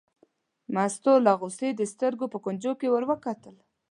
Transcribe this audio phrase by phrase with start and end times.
[0.73, 3.55] مستو له غوسې د سترګو په کونجو کې ور وکتل.